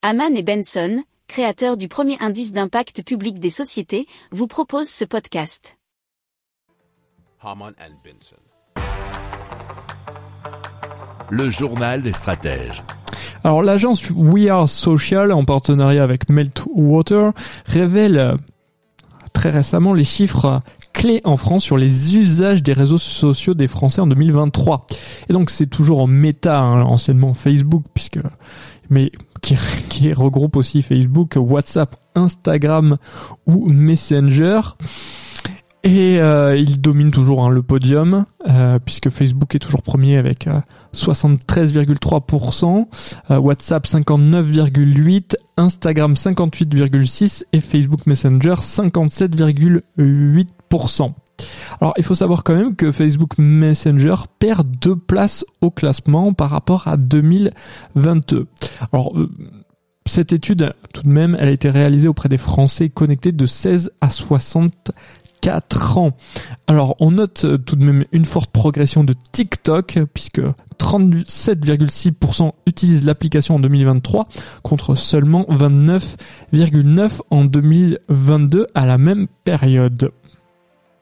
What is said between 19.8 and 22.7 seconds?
les chiffres clés en France sur les usages